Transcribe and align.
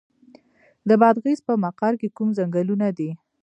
د 0.87 0.89
بادغیس 1.01 1.39
په 1.47 1.53
مقر 1.63 1.93
کې 2.01 2.07
کوم 2.17 2.29
ځنګلونه 2.37 2.87
دي؟ 2.97 3.09